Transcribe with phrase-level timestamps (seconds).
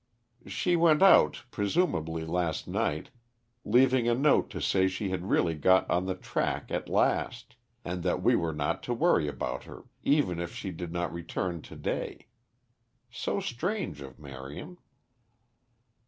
[0.47, 3.11] "She went out, presumably last night,
[3.63, 8.01] leaving a note to say she had really got on the track at last, and
[8.01, 11.75] that we were not to worry about her even if she did not return to
[11.75, 12.25] day.
[13.11, 14.79] So strange of Marion."